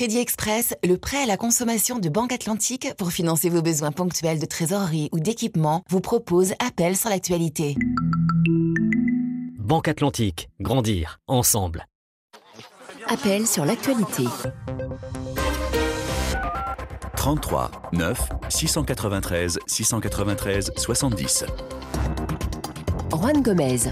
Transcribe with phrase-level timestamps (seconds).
[0.00, 4.38] Crédit Express, le prêt à la consommation de Banque Atlantique pour financer vos besoins ponctuels
[4.38, 7.76] de trésorerie ou d'équipement, vous propose Appel sur l'actualité.
[9.58, 11.84] Banque Atlantique, grandir ensemble.
[13.08, 14.24] Appel sur l'actualité.
[17.14, 21.44] 33 9 693 693 70.
[23.12, 23.90] Juan Gomez.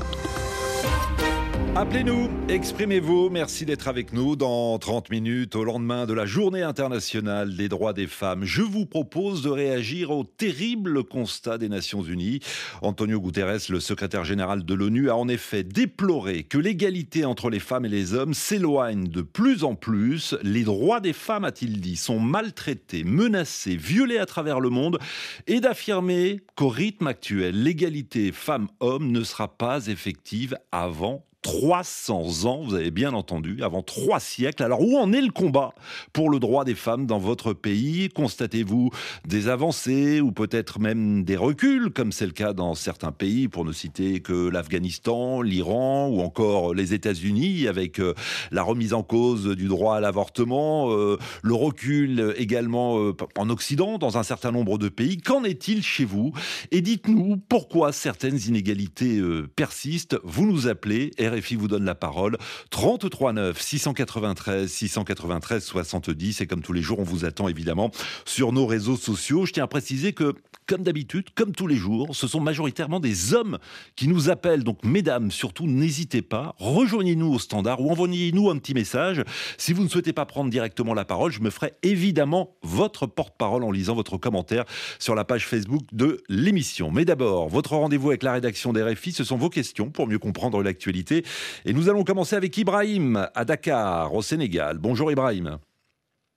[1.77, 3.31] Appelez-nous, exprimez-vous.
[3.31, 7.93] Merci d'être avec nous dans 30 minutes au lendemain de la journée internationale des droits
[7.93, 8.45] des femmes.
[8.45, 12.41] Je vous propose de réagir au terrible constat des Nations Unies.
[12.83, 17.61] Antonio Guterres, le secrétaire général de l'ONU, a en effet déploré que l'égalité entre les
[17.61, 20.35] femmes et les hommes s'éloigne de plus en plus.
[20.43, 24.99] Les droits des femmes, a-t-il dit, sont maltraités, menacés, violés à travers le monde
[25.47, 32.75] et d'affirmer qu'au rythme actuel, l'égalité femmes-hommes ne sera pas effective avant 300 ans, vous
[32.75, 34.65] avez bien entendu, avant trois siècles.
[34.65, 35.73] Alors où en est le combat
[36.13, 38.09] pour le droit des femmes dans votre pays?
[38.09, 38.91] Constatez-vous
[39.25, 43.65] des avancées ou peut-être même des reculs, comme c'est le cas dans certains pays, pour
[43.65, 48.15] ne citer que l'Afghanistan, l'Iran ou encore les États-Unis, avec euh,
[48.51, 53.99] la remise en cause du droit à l'avortement, euh, le recul également euh, en Occident,
[53.99, 55.19] dans un certain nombre de pays.
[55.19, 56.33] Qu'en est-il chez vous?
[56.73, 59.23] Et dites-nous pourquoi certaines inégalités
[59.55, 60.17] persistent.
[60.25, 62.39] Vous nous appelez RFI vous donne la parole.
[62.71, 66.41] 33 9 693 693 70.
[66.41, 67.91] Et comme tous les jours, on vous attend évidemment
[68.25, 69.47] sur nos réseaux sociaux.
[69.47, 70.35] Je tiens à préciser que,
[70.67, 73.59] comme d'habitude, comme tous les jours, ce sont majoritairement des hommes
[73.97, 74.65] qui nous appellent.
[74.65, 76.55] Donc, mesdames, surtout, n'hésitez pas.
[76.59, 79.23] Rejoignez-nous au standard ou envoyez-nous un petit message.
[79.57, 83.65] Si vous ne souhaitez pas prendre directement la parole, je me ferai évidemment votre porte-parole
[83.65, 84.65] en lisant votre commentaire
[84.99, 86.91] sur la page Facebook de l'émission.
[86.91, 90.19] Mais d'abord, votre rendez-vous avec la rédaction des RFI, ce sont vos questions pour mieux
[90.19, 91.18] comprendre l'actualité.
[91.65, 94.79] Et nous allons commencer avec Ibrahim à Dakar, au Sénégal.
[94.79, 95.59] Bonjour Ibrahim.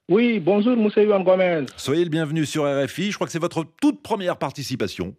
[0.09, 1.65] Oui, bonjour Monsieur Yuan Gomez.
[1.77, 3.11] Soyez le bienvenu sur RFI.
[3.11, 5.15] Je crois que c'est votre toute première participation.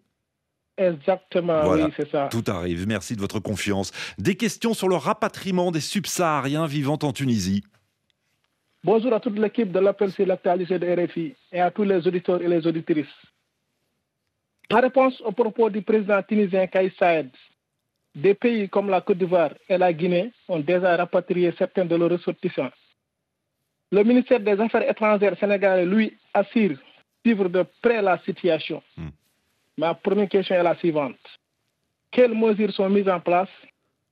[0.76, 2.28] Exactement, oui, c'est ça.
[2.30, 2.86] Tout arrive.
[2.88, 3.92] Merci de votre confiance.
[4.18, 7.62] Des questions sur le rapatriement des subsahariens vivant en Tunisie.
[8.84, 12.42] Bonjour à toute l'équipe de l'appel sur l'actualité de RFI et à tous les auditeurs
[12.42, 13.06] et les auditrices.
[14.72, 17.30] En réponse au propos du président tunisien Kais Saed,
[18.14, 22.10] des pays comme la Côte d'Ivoire et la Guinée ont déjà rapatrié certains de leurs
[22.10, 22.70] ressortissants.
[23.90, 26.76] Le ministère des Affaires étrangères sénégalais, lui, assure
[27.24, 28.82] suivre de près la situation.
[28.96, 29.08] Hmm.
[29.78, 31.16] Ma première question est la suivante.
[32.10, 33.48] Quelles mesures sont mises en place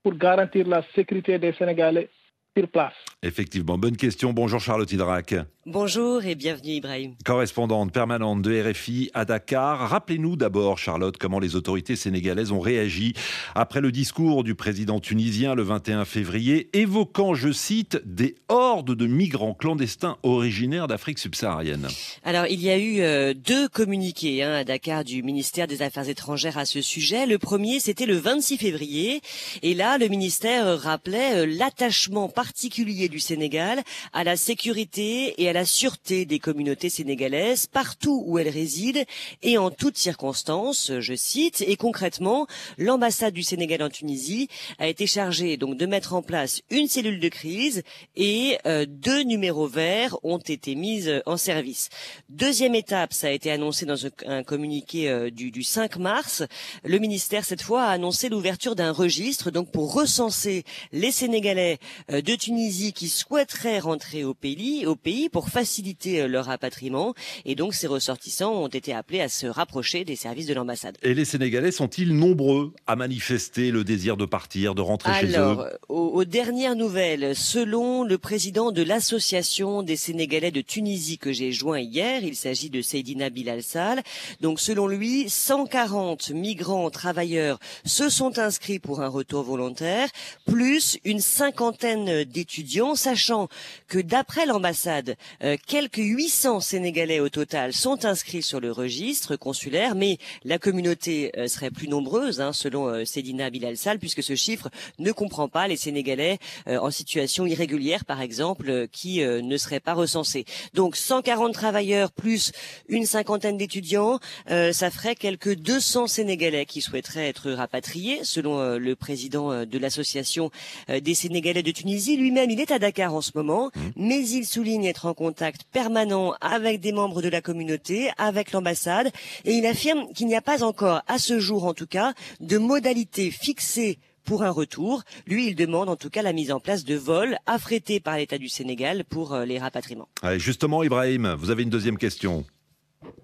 [0.03, 2.09] pour garantir la sécurité des Sénégalais
[2.57, 4.33] sur place Effectivement, bonne question.
[4.33, 5.35] Bonjour Charlotte Hydrac.
[5.67, 7.15] Bonjour et bienvenue Ibrahim.
[7.25, 9.91] Correspondante permanente de RFI à Dakar.
[9.91, 13.13] Rappelez-nous d'abord, Charlotte, comment les autorités sénégalaises ont réagi
[13.55, 19.07] après le discours du président tunisien le 21 février, évoquant, je cite, des hordes de
[19.07, 21.89] migrants clandestins originaires d'Afrique subsaharienne.
[22.25, 26.09] Alors, il y a eu euh, deux communiqués hein, à Dakar du ministère des Affaires
[26.09, 27.27] étrangères à ce sujet.
[27.27, 29.21] Le premier, c'était le 26 février.
[29.63, 33.83] Et là, le ministère rappelait euh, l'attachement particulier du Sénégal
[34.15, 39.05] à la sécurité et à la sûreté des communautés sénégalaises partout où elles résident
[39.43, 42.47] et en toutes circonstances, je cite, et concrètement,
[42.79, 47.21] l'ambassade du Sénégal en Tunisie a été chargée donc de mettre en place une cellule
[47.21, 47.83] de crise
[48.17, 51.91] et euh, deux numéros verts ont été mis euh, en service.
[52.31, 56.43] Deuxième étape, ça a été annoncé dans un, communiqué euh, du, du 5 mars.
[56.85, 61.79] Le ministère cette fois a annoncé l'ouverture d'un registre donc pour recenser les Sénégalais
[62.09, 67.15] de Tunisie qui souhaiteraient rentrer au pays, au pays pour faciliter euh, leur rapatriement.
[67.45, 70.97] Et donc, ces ressortissants ont été appelés à se rapprocher des services de l'ambassade.
[71.03, 75.35] Et les Sénégalais sont-ils nombreux à manifester le désir de partir, de rentrer chez eux?
[75.35, 81.53] Alors, aux, dernières nouvelles, selon le président de l'association des Sénégalais de Tunisie que j'ai
[81.53, 84.03] joint hier, il s'agit de Seydina Bilal Sal.
[84.41, 90.09] Donc, selon lui, 140 migrants travailleurs se sont inscrits pour un retour volontaire,
[90.47, 93.49] plus une cinquantaine d'étudiants, sachant
[93.89, 99.95] que d'après l'ambassade, euh, quelques 800 Sénégalais au total sont inscrits sur le registre consulaire,
[99.95, 104.35] mais la communauté euh, serait plus nombreuse, hein, selon euh, Sedina Bilal Sal, puisque ce
[104.35, 104.69] chiffre
[104.99, 110.45] ne comprend pas les Sénégalais en situation irrégulière, par exemple, qui ne seraient pas recensés.
[110.75, 112.53] Donc 140 travailleurs plus
[112.89, 119.65] une cinquantaine d'étudiants, ça ferait quelques 200 Sénégalais qui souhaiteraient être rapatriés, selon le président
[119.65, 120.51] de l'association
[120.89, 122.10] des Sénégalais de Tunisie.
[122.17, 123.81] Lui-même, il est à Dakar en ce moment, mmh.
[123.97, 129.11] mais il souligne être en contact permanent avec des membres de la communauté, avec l'ambassade,
[129.45, 132.59] et il affirme qu'il n'y a pas encore, à ce jour en tout cas, de
[132.59, 135.03] modalités fixées pour un retour.
[135.27, 138.39] Lui, il demande en tout cas la mise en place de vols affrétés par l'État
[138.39, 140.09] du Sénégal pour euh, les rapatriements.
[140.23, 142.45] Allez, justement, Ibrahim, vous avez une deuxième question.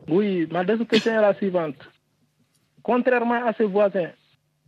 [0.09, 1.77] Oui, ma deuxième question est la suivante.
[2.83, 4.11] Contrairement à ses voisins,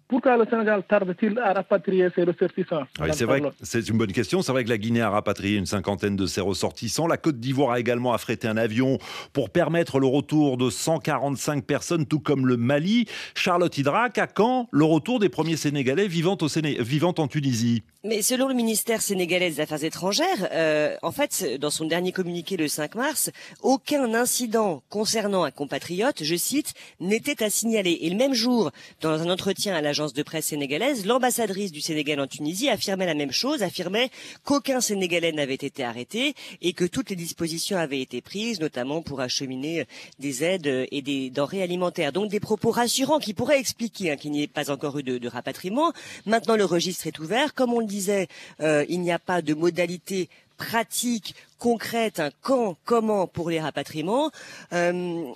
[0.08, 2.84] pourquoi le Sénégal tarde-t-il à rapatrier ses ressortissants?
[3.00, 4.40] Oui, c'est vrai, que c'est une bonne question.
[4.40, 7.06] C'est vrai que la Guinée a rapatrié une cinquantaine de ses ressortissants.
[7.06, 8.98] La Côte d'Ivoire a également affrété un avion
[9.34, 13.06] pour permettre le retour de 145 personnes, tout comme le Mali.
[13.34, 16.78] Charlotte Hydrac, à quand le retour des premiers Sénégalais vivant, au Séné...
[16.80, 17.82] vivant en Tunisie?
[18.08, 22.56] Mais selon le ministère sénégalais des Affaires étrangères, euh, en fait, dans son dernier communiqué
[22.56, 27.98] le 5 mars, aucun incident concernant un compatriote, je cite, n'était à signaler.
[28.00, 28.70] Et le même jour,
[29.02, 33.12] dans un entretien à l'agence de presse sénégalaise, l'ambassadrice du Sénégal en Tunisie affirmait la
[33.12, 34.08] même chose, affirmait
[34.42, 36.32] qu'aucun Sénégalais n'avait été arrêté
[36.62, 39.84] et que toutes les dispositions avaient été prises, notamment pour acheminer
[40.18, 42.12] des aides et des denrées alimentaires.
[42.12, 45.18] Donc des propos rassurants qui pourraient expliquer hein, qu'il n'y ait pas encore eu de,
[45.18, 45.92] de rapatriement.
[46.24, 48.28] Maintenant, le registre est ouvert, comme on le disait,
[48.60, 54.30] euh, il n'y a pas de modalité pratique, concrète, un quand, comment pour les rapatriements.
[54.72, 55.32] Euh,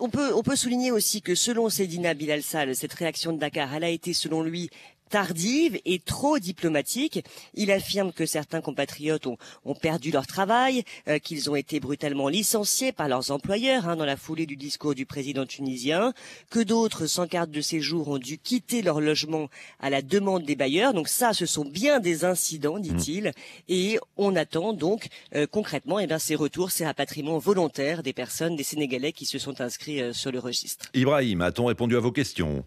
[0.00, 3.84] on peut on peut souligner aussi que selon Sedina Bilalsal, cette réaction de Dakar, elle
[3.84, 4.70] a été selon lui
[5.08, 7.24] tardive et trop diplomatique.
[7.54, 12.28] Il affirme que certains compatriotes ont, ont perdu leur travail, euh, qu'ils ont été brutalement
[12.28, 16.12] licenciés par leurs employeurs hein, dans la foulée du discours du président tunisien,
[16.50, 19.48] que d'autres sans carte de séjour ont dû quitter leur logement
[19.80, 20.94] à la demande des bailleurs.
[20.94, 23.32] Donc ça, ce sont bien des incidents, dit-il,
[23.68, 28.56] et on attend donc euh, concrètement eh bien, ces retours, ces rapatriements volontaires des personnes,
[28.56, 30.86] des Sénégalais qui se sont inscrits euh, sur le registre.
[30.94, 32.64] Ibrahim, a-t-on répondu à vos questions?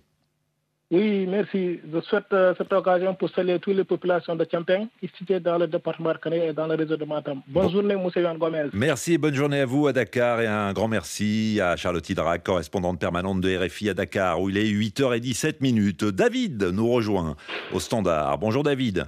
[0.91, 1.79] Oui, merci.
[1.89, 5.65] Je souhaite euh, cette occasion pour saluer toutes les populations de Champagne, ici dans le
[5.65, 7.41] département de et dans le réseau de Matam.
[7.47, 7.69] Bonne bon.
[7.69, 8.09] journée, M.
[8.13, 8.65] Yann Gomez.
[8.73, 12.43] Merci et bonne journée à vous à Dakar et un grand merci à Charlotte Hydrac,
[12.43, 16.03] correspondante permanente de RFI à Dakar, où il est 8h17 minutes.
[16.03, 17.38] David nous rejoint
[17.71, 18.38] au standard.
[18.38, 19.05] Bonjour David.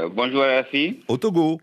[0.00, 1.00] Euh, bonjour RFI.
[1.08, 1.60] Au Togo.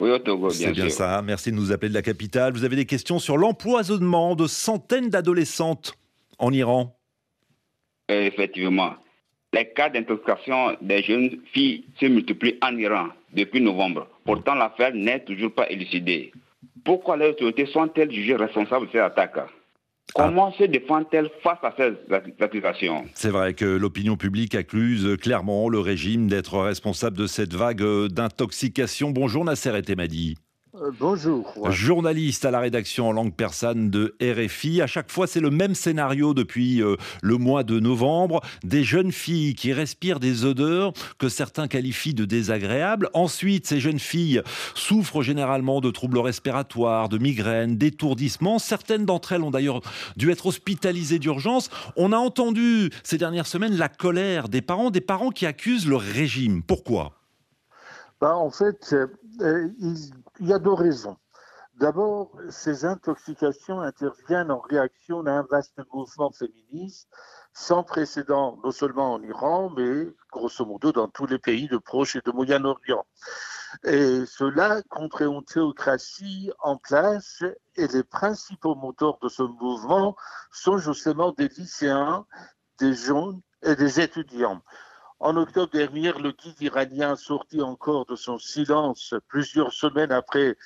[0.00, 1.22] Oui, au Togo, bien C'est bien ça.
[1.22, 2.52] Merci de nous appeler de la capitale.
[2.52, 5.94] Vous avez des questions sur l'empoisonnement de centaines d'adolescentes
[6.38, 6.97] en Iran?
[8.08, 8.94] Effectivement.
[9.52, 14.06] Les cas d'intoxication des jeunes filles se multiplient en Iran depuis novembre.
[14.24, 16.32] Pourtant, l'affaire n'est toujours pas élucidée.
[16.84, 19.38] Pourquoi les autorités sont-elles jugées responsables de ces attaques?
[20.14, 21.92] Comment se défendent-elles face à ces
[22.40, 23.04] accusations?
[23.14, 29.10] C'est vrai que l'opinion publique accuse clairement le régime d'être responsable de cette vague d'intoxication.
[29.10, 30.36] Bonjour Nasser et Temadi.
[30.82, 31.70] Euh, bonjour.
[31.70, 34.80] Journaliste à la rédaction en langue persane de RFI.
[34.82, 38.40] À chaque fois, c'est le même scénario depuis euh, le mois de novembre.
[38.64, 43.08] Des jeunes filles qui respirent des odeurs que certains qualifient de désagréables.
[43.14, 44.42] Ensuite, ces jeunes filles
[44.74, 48.58] souffrent généralement de troubles respiratoires, de migraines, d'étourdissements.
[48.58, 49.80] Certaines d'entre elles ont d'ailleurs
[50.16, 51.70] dû être hospitalisées d'urgence.
[51.96, 55.96] On a entendu ces dernières semaines la colère des parents, des parents qui accusent le
[55.96, 56.62] régime.
[56.62, 57.17] Pourquoi?
[58.20, 61.16] Bah, En fait, euh, ils il y a deux raisons.
[61.74, 67.08] D'abord, ces intoxications interviennent en réaction à un vaste mouvement féministe
[67.52, 72.16] sans précédent, non seulement en Iran, mais grosso modo dans tous les pays de Proche
[72.16, 73.06] et de Moyen-Orient.
[73.84, 77.44] Et cela contre une théocratie en place
[77.76, 80.16] et les principaux moteurs de ce mouvement
[80.50, 82.26] sont justement des lycéens,
[82.80, 84.62] des jeunes et des étudiants.
[85.20, 90.56] En octobre dernier, le guide iranien sorti encore de son silence plusieurs semaines après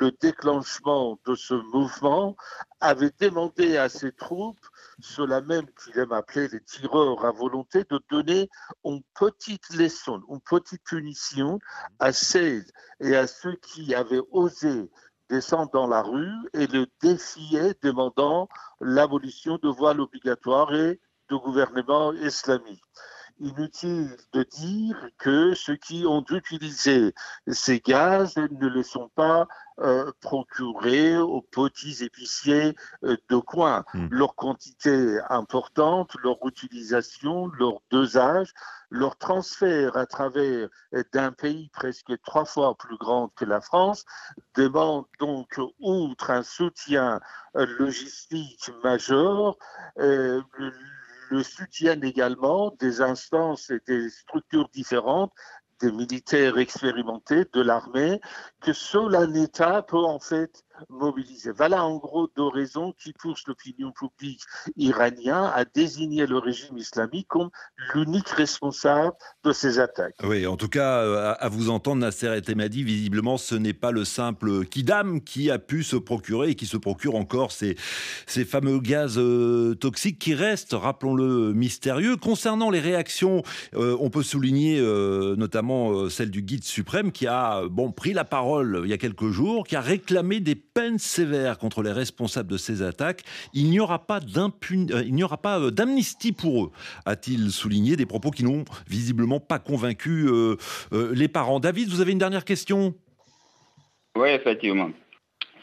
[0.00, 2.34] le déclenchement de ce mouvement
[2.80, 4.66] avait demandé à ses troupes,
[4.98, 8.48] cela même qu'il aime appeler les tireurs à volonté, de donner
[8.82, 11.58] une petite leçon, une petite punition
[11.98, 12.64] à celles
[13.00, 14.90] et à ceux qui avaient osé
[15.28, 18.48] descendre dans la rue et le défier demandant
[18.80, 20.98] l'abolition de voile obligatoire et
[21.28, 22.82] de gouvernement islamique
[23.40, 27.14] inutile de dire que ceux qui ont utilisé
[27.46, 29.46] ces gaz ne les sont pas
[29.80, 33.84] euh, procurés aux petits épiciers euh, de coin.
[33.94, 34.08] Hmm.
[34.10, 38.52] Leur quantité importante, leur utilisation, leur dosage,
[38.90, 40.68] leur transfert à travers
[41.12, 44.04] d'un pays presque trois fois plus grand que la France
[44.56, 47.20] demande donc, outre un soutien
[47.54, 49.56] euh, logistique majeur,
[51.30, 55.32] le soutien également des instances et des structures différentes
[55.80, 58.20] des militaires expérimentés de l'armée,
[58.60, 61.52] que seul un État peut en fait mobilisés.
[61.56, 64.40] Voilà en gros deux raisons qui poussent l'opinion publique
[64.76, 67.50] iranienne à désigner le régime islamique comme
[67.94, 69.12] l'unique responsable
[69.44, 70.16] de ces attaques.
[70.22, 73.90] Oui, en tout cas, euh, à vous entendre, Nasser et Temadi, visiblement, ce n'est pas
[73.90, 77.76] le simple Kidam qui a pu se procurer et qui se procure encore ces,
[78.44, 82.16] fameux gaz euh, toxiques qui restent, rappelons-le, mystérieux.
[82.16, 83.42] Concernant les réactions,
[83.74, 84.80] euh, on peut souligner
[85.36, 89.28] notamment celle du guide suprême qui a bon, pris la parole il y a quelques
[89.30, 93.24] jours, qui a réclamé des peines sévères contre les responsables de ces attaques.
[93.52, 96.70] Il n'y aura pas d'amnistie pour eux,
[97.04, 100.54] a-t-il souligné, des propos qui n'ont visiblement pas convaincu euh,
[100.92, 101.58] euh, les parents.
[101.58, 102.94] David, vous avez une dernière question?
[104.16, 104.90] Oui, effectivement.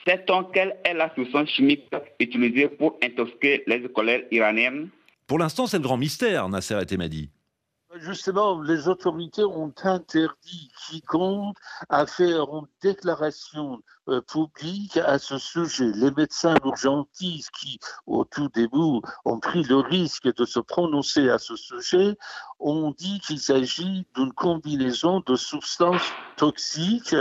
[0.06, 4.90] Sait-on quelle est la substance chimique utilisée pour intoxiquer les scolaires iraniennes?
[5.28, 7.30] Pour l'instant, c'est le grand mystère, Nasser et dit.
[7.98, 15.92] Justement, les autorités ont interdit quiconque à faire une déclaration euh, publique à ce sujet.
[15.96, 21.38] Les médecins urgentistes qui, au tout début, ont pris le risque de se prononcer à
[21.38, 22.18] ce sujet,
[22.60, 27.16] ont dit qu'il s'agit d'une combinaison de substances toxiques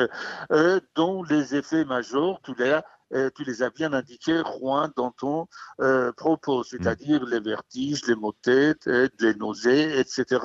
[0.51, 2.81] euh, dont les effets majeurs, tous les
[3.15, 5.47] euh, tu les as bien indiqués, Rouen, dans ton
[5.81, 6.65] euh, propos, mm.
[6.65, 10.41] c'est-à-dire les vertiges, les maux de tête, euh, les nausées, etc.,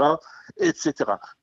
[0.57, 0.93] etc.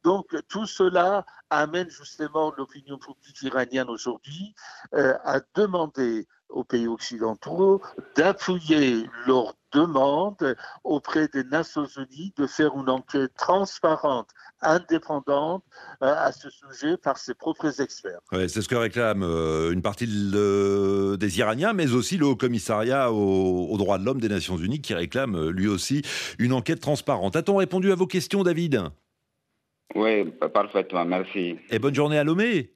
[0.05, 4.55] Donc, tout cela amène justement l'opinion publique iranienne aujourd'hui
[4.93, 7.81] à demander aux pays occidentaux
[8.17, 14.29] d'appuyer leur demande auprès des Nations Unies de faire une enquête transparente,
[14.63, 15.65] indépendante
[16.03, 18.21] euh, à ce sujet par ses propres experts.
[18.33, 23.77] c'est ce que réclame euh, une partie des Iraniens, mais aussi le Haut Commissariat aux,
[23.77, 26.03] droits de l'homme des Nations Unies qui réclame euh, lui aussi
[26.39, 27.37] une enquête transparente.
[27.37, 28.91] A-t-on répondu à vos questions, David?
[29.95, 31.57] Oui, parfaitement, merci.
[31.71, 32.76] Et bonne journée à Lomé.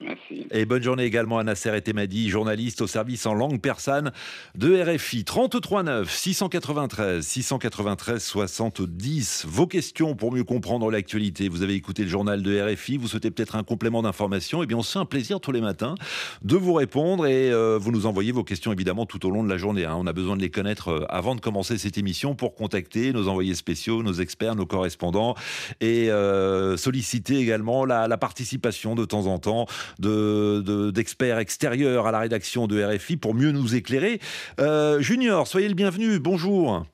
[0.00, 0.46] Merci.
[0.52, 4.12] Et bonne journée également à Nasser et Temadi, journaliste au service en langue persane
[4.54, 5.24] de RFI.
[5.24, 9.46] 33 9 693 693 70.
[9.48, 11.48] Vos questions pour mieux comprendre l'actualité.
[11.48, 14.62] Vous avez écouté le journal de RFI, vous souhaitez peut-être un complément d'information?
[14.62, 15.96] Eh bien, on se fait un plaisir tous les matins
[16.42, 19.48] de vous répondre et euh, vous nous envoyez vos questions évidemment tout au long de
[19.48, 19.84] la journée.
[19.84, 19.96] Hein.
[19.98, 23.26] On a besoin de les connaître euh, avant de commencer cette émission pour contacter nos
[23.26, 25.34] envoyés spéciaux, nos experts, nos correspondants
[25.80, 29.66] et euh, solliciter également la participation de temps en temps
[29.98, 34.20] d'experts extérieurs à la rédaction de RFI pour mieux nous éclairer.
[34.60, 36.18] Euh, Junior, soyez le bienvenu.
[36.18, 36.84] Bonjour.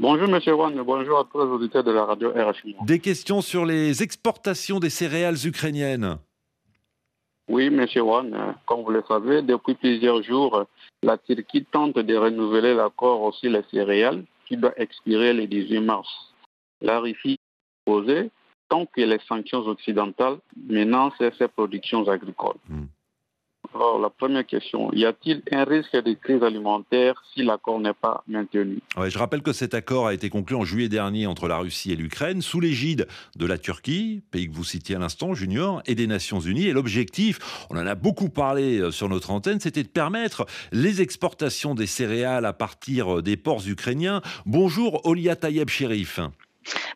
[0.00, 2.76] Bonjour Monsieur Wan, bonjour à tous les auditeurs de la radio RFI.
[2.82, 6.18] Des questions sur les exportations des céréales ukrainiennes.
[7.48, 10.66] Oui, Monsieur Wan, comme vous le savez, depuis plusieurs jours,
[11.02, 16.08] la Turquie tente de renouveler l'accord aussi les céréales qui doit expirer le 18 mars.
[16.80, 17.38] La RFI
[17.84, 18.30] posée
[18.68, 22.56] tant que les sanctions occidentales menacent ces productions agricoles.
[22.68, 22.86] Hmm.
[23.74, 28.24] Alors, la première question, y a-t-il un risque de crise alimentaire si l'accord n'est pas
[28.26, 28.78] maintenu?
[28.96, 31.96] Je rappelle que cet accord a été conclu en juillet dernier entre la Russie et
[31.96, 33.06] l'Ukraine, sous l'égide
[33.36, 36.68] de la Turquie, pays que vous citiez à l'instant, Junior, et des Nations Unies.
[36.68, 41.02] Et l'objectif, on en a beaucoup parlé euh, sur notre antenne, c'était de permettre les
[41.02, 44.22] exportations des céréales à partir euh, des ports ukrainiens.
[44.46, 46.20] Bonjour, Olia Tayeb Sherif.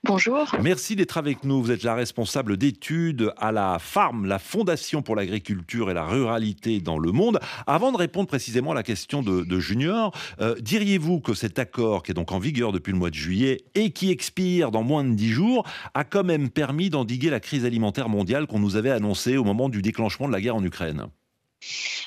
[0.05, 0.55] Bonjour.
[0.61, 1.63] Merci d'être avec nous.
[1.63, 6.81] Vous êtes la responsable d'études à la FARM, la Fondation pour l'agriculture et la ruralité
[6.81, 7.39] dans le monde.
[7.67, 12.11] Avant de répondre précisément à la question de, Junior, euh, diriez-vous que cet accord, qui
[12.11, 15.15] est donc en vigueur depuis le mois de juillet et qui expire dans moins de
[15.15, 19.37] dix jours, a quand même permis d'endiguer la crise alimentaire mondiale qu'on nous avait annoncée
[19.37, 21.07] au moment du déclenchement de la guerre en Ukraine?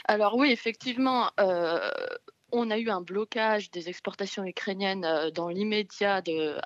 [0.07, 1.79] Alors oui, effectivement, euh,
[2.55, 6.21] on a eu un blocage des exportations ukrainiennes euh, dans l'immédiat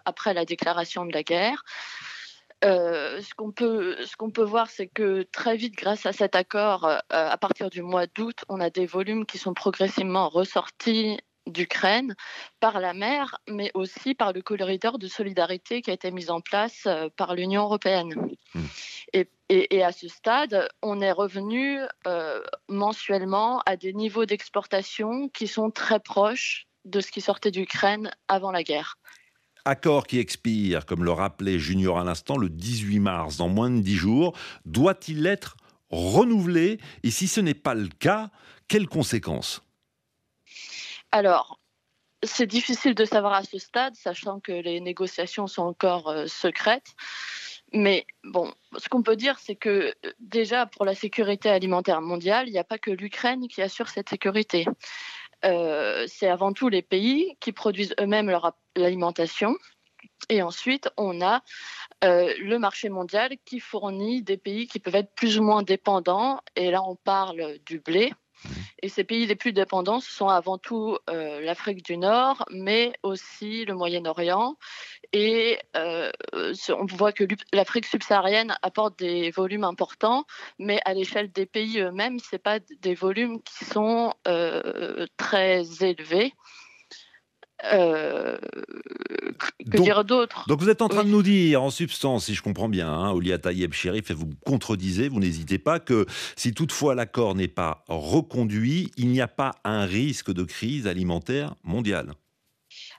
[0.06, 1.64] après la déclaration de la guerre.
[2.66, 7.38] Euh, ce qu'on peut, voir, c'est que très vite, grâce à cet accord, euh, à
[7.38, 11.20] partir du mois d'août, on a des volumes qui sont progressivement ressortis
[11.50, 12.16] d'Ukraine
[12.60, 16.42] par la mer, mais aussi par le corridor de solidarité qui a été mis en
[16.42, 16.88] place
[17.18, 18.16] par l'Union européenne.
[18.54, 18.62] Mmh.
[19.50, 25.72] Et, à ce stade, on est revenu euh, mensuellement à des niveaux d'exportation qui sont
[25.72, 29.00] très proches de ce qui sortait d'Ukraine avant la guerre.
[29.66, 33.80] Accord qui expire, comme le rappelait Junior à l'instant, le 18 mars, dans moins de
[33.80, 34.38] 10 jours.
[34.66, 35.58] Doit-il être
[35.90, 36.80] renouvelé?
[37.04, 38.30] Et si ce n'est pas le cas,
[38.68, 39.64] quelles conséquences?
[41.12, 41.60] Alors,
[42.24, 46.94] c'est difficile de savoir à ce stade, sachant que les négociations sont encore euh, secrètes.
[47.72, 52.48] Mais bon, ce qu'on peut dire, c'est que euh, déjà pour la sécurité alimentaire mondiale,
[52.48, 54.66] il n'y a pas que l'Ukraine qui assure cette sécurité.
[55.46, 59.56] Euh, c'est avant tout les pays qui produisent eux-mêmes leur alimentation.
[60.30, 61.42] Et ensuite, on a
[62.02, 66.42] le marché mondial qui fournit des pays qui peuvent être plus ou moins dépendants.
[66.56, 68.14] Et là, on parle du blé,
[68.82, 73.66] Et ces pays les plus dépendants, ce sont avant tout l'Afrique du Nord, mais aussi
[73.66, 74.56] le Moyen-Orient.
[75.14, 80.26] Et on voit que l'Afrique subsaharienne apporte des volumes importants,
[80.58, 84.14] mais à l'échelle des pays eux-mêmes, ce pas des volumes qui sont
[85.18, 86.34] très élevés.
[87.74, 88.38] Euh,
[89.38, 90.46] que donc, dire d'autre?
[90.48, 93.12] Donc vous êtes en train de nous dire, en substance, si je comprends bien, hein,
[93.12, 97.84] Olia Tayeb Sherif, et vous contredisez, vous n'hésitez pas, que si toutefois l'accord n'est pas
[97.88, 102.14] reconduit, il n'y a pas un risque de crise alimentaire mondiale.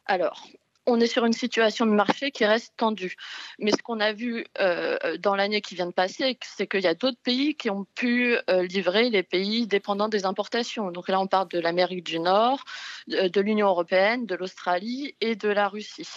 [0.06, 0.46] Alors,
[0.90, 3.14] on est sur une situation de marché qui reste tendue.
[3.58, 6.86] Mais ce qu'on a vu euh, dans l'année qui vient de passer, c'est qu'il y
[6.86, 10.90] a d'autres pays qui ont pu euh, livrer les pays dépendants des importations.
[10.90, 12.64] Donc là, on parle de l'Amérique du Nord,
[13.06, 16.08] de, l'Union européenne, de l'Australie et de la Russie.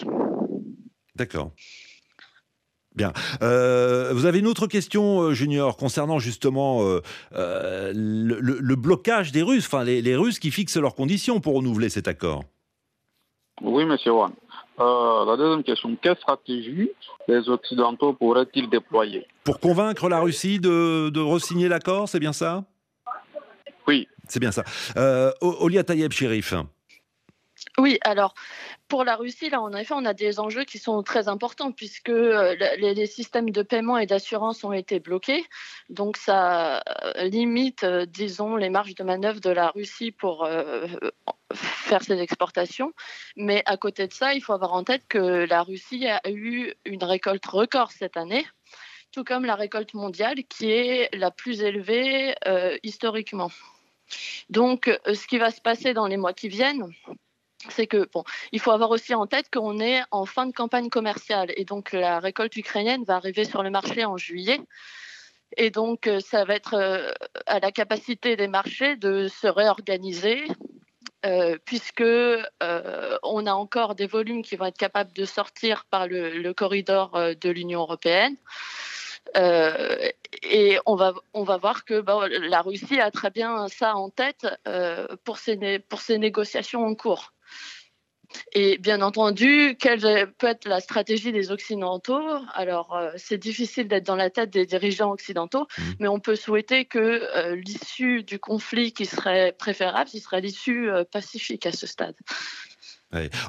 [1.14, 1.52] D'accord.
[2.94, 3.12] Bien.
[3.42, 6.82] Euh, vous avez une autre question, Junior, concernant justement
[7.32, 12.06] le, blocage des Russes, enfin les, les Russes qui fixent leurs conditions pour renouveler cet
[12.08, 12.44] accord?
[13.62, 14.32] Oui, monsieur Wan.
[14.80, 16.90] Euh, la deuxième question, quelle stratégie
[17.28, 19.26] les Occidentaux pourraient-ils déployer?
[19.44, 22.64] Pour convaincre la Russie de, de re-signer l'accord, c'est bien ça?
[23.86, 24.08] Oui.
[24.28, 24.64] C'est bien ça.
[24.96, 26.54] Euh, Olia Tayeb, shérif.
[27.78, 28.34] Oui, alors
[28.88, 32.10] pour la Russie, là, en effet, on a des enjeux qui sont très importants puisque
[32.10, 35.44] euh, les, systèmes de paiement et d'assurance ont été bloqués.
[35.88, 36.82] Donc, ça
[37.16, 40.48] euh, limite, euh, disons, les marges de manœuvre de la Russie pour
[41.52, 42.92] faire ses exportations.
[43.36, 46.72] Mais à côté de ça, il faut avoir en tête que la Russie a eu
[46.84, 48.46] une récolte record cette année
[49.12, 52.34] tout comme la récolte mondiale qui est la plus élevée
[52.82, 53.50] historiquement.
[54.50, 56.92] Donc, ce qui va se passer dans les mois qui viennent,
[57.70, 60.88] c'est que bon, il faut avoir aussi en tête qu'on est en fin de campagne
[60.88, 64.60] commerciale et donc la récolte ukrainienne va arriver sur le marché en juillet.
[65.56, 67.12] Et donc, euh, ça va être euh,
[67.46, 70.44] à la capacité des marchés de se réorganiser,
[71.24, 76.52] euh, puisque on a encore des volumes qui vont être capables de sortir par le,
[76.52, 78.36] corridor de l'Union européenne.
[79.34, 81.14] et on va,
[81.56, 82.04] voir que
[82.48, 84.46] la Russie a très bien ça en tête
[85.24, 87.33] pour ses négociations en cours.
[88.52, 92.22] Et bien entendu, quelle peut être la stratégie des Occidentaux?
[92.54, 95.82] Alors, euh, c'est difficile d'être dans la tête des dirigeants occidentaux, mmh.
[96.00, 100.90] mais on peut souhaiter que euh, l'issue du conflit qui serait préférable, ce serait l'issue
[100.90, 102.16] euh, pacifique à ce stade.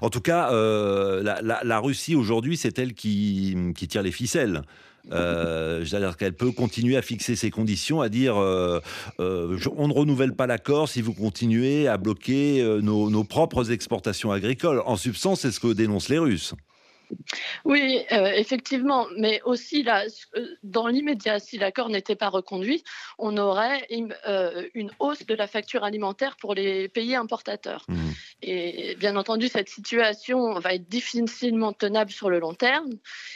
[0.04, 4.62] En tout cas, la, Russie aujourd'hui, c'est elle qui, qui tire les ficelles.
[5.12, 8.80] Euh, C'est-à-dire qu'elle peut continuer à fixer ses conditions, à dire euh,
[9.20, 14.82] euh, on ne renouvelle pas l'accord si vous continuez à bloquer nos propres exportations agricoles.
[14.86, 16.54] En substance, c'est ce que dénoncent les Russes.
[17.64, 22.84] Oui, euh, effectivement, mais aussi là, euh, dans l'immédiat, si l'accord n'était pas reconduit,
[23.18, 23.88] on aurait
[24.28, 27.86] euh, une hausse de la facture alimentaire pour les pays importateurs.
[27.88, 28.10] Mmh.
[28.42, 32.92] Et bien entendu, cette situation va être difficilement tenable sur le long terme.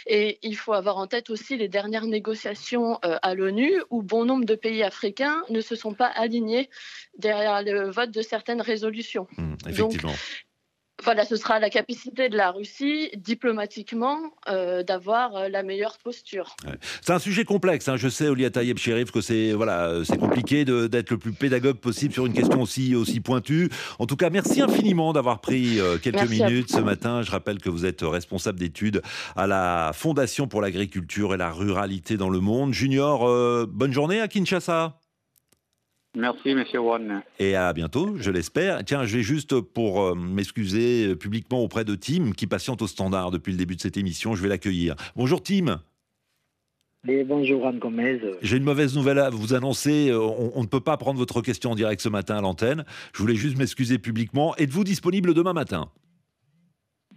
[0.06, 4.46] Et il faut avoir en tête aussi les dernières négociations à l'ONU où bon nombre
[4.46, 6.70] de pays africains ne se sont pas alignés
[7.18, 9.28] derrière le vote de certaines résolutions.
[9.38, 10.14] Mmh, effectivement
[11.04, 16.56] voilà, ce sera la capacité de la Russie diplomatiquement euh, d'avoir euh, la meilleure posture.
[17.02, 17.88] C'est un sujet complexe.
[17.88, 17.96] Hein.
[17.98, 22.14] Je sais, Olia Tayeb Sherif, que c'est voilà, c'est compliqué d'être le plus pédagogue possible
[22.14, 23.70] sur une question aussi aussi pointue.
[24.00, 27.22] En tout cas, merci infiniment d'avoir pris euh, quelques minutes ce matin.
[27.22, 29.02] Je rappelle que vous êtes responsable d'études
[29.36, 32.74] à la Fondation pour l'agriculture et la ruralité dans le monde.
[32.74, 34.99] Junior, bonne journée à Kinshasa.
[36.18, 37.22] Merci, monsieur Wan.
[37.38, 38.84] Et à bientôt, je l'espère.
[38.84, 43.30] Tiens, je vais juste pour euh, m'excuser publiquement auprès de Tim, qui patiente au standard
[43.30, 44.34] depuis le début de cette émission.
[44.34, 44.96] Je vais l'accueillir.
[45.16, 45.82] Bonjour, Tim.
[47.04, 48.20] bonjour Anne Gomez.
[48.42, 50.10] J'ai une mauvaise nouvelle à vous annoncer.
[50.10, 52.86] Euh, on, on, ne peut pas prendre votre question en direct ce matin à l'antenne.
[53.14, 54.56] Je voulais juste m'excuser publiquement.
[54.58, 55.92] Êtes-vous disponible demain matin?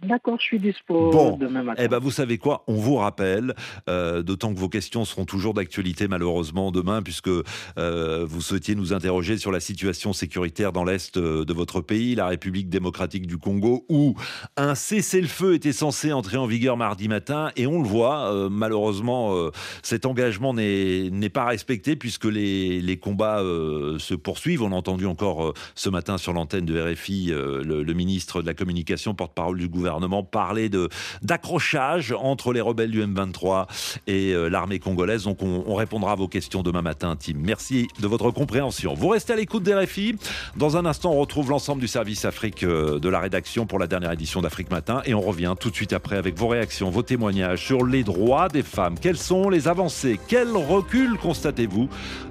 [0.03, 1.81] D'accord, je suis dispo demain matin.
[1.83, 3.55] Eh ben, vous savez quoi On vous rappelle,
[3.89, 8.93] euh, d'autant que vos questions seront toujours d'actualité malheureusement demain, puisque euh, vous souhaitiez nous
[8.93, 13.37] interroger sur la situation sécuritaire dans l'est euh, de votre pays, la République démocratique du
[13.37, 14.15] Congo, où
[14.57, 19.49] un cessez-le-feu était censé entrer en vigueur mardi matin, et on le voit, malheureusement,
[19.81, 23.39] cet engagement n'est pas respecté puisque les, les combats
[23.97, 24.63] se poursuivent.
[24.63, 28.53] On a entendu encore ce matin sur l'antenne de RFI le, le ministre de la
[28.53, 30.89] Communication, porte-parole du gouvernement gouvernement parlait de
[31.21, 33.67] d'accrochage entre les rebelles du M23
[34.07, 35.23] et euh, l'armée congolaise.
[35.23, 37.33] Donc on, répondra à vos questions demain matin, Tim.
[37.37, 38.93] Merci de votre compréhension.
[38.93, 40.15] Vous restez à l'écoute des RFI.
[40.55, 43.87] Dans un instant, on retrouve l'ensemble du service Afrique euh, de la rédaction pour la
[43.87, 47.03] dernière édition d'Afrique Matin et on revient tout de suite après avec vos réactions, vos
[47.03, 48.95] témoignages sur les droits des femmes.
[48.99, 50.19] Quelles sont les avancées?
[50.27, 51.89] Quel recul constatez-vous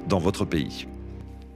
[0.08, 0.86] dans votre pays?